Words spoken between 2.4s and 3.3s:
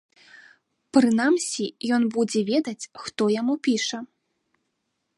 ведаць, хто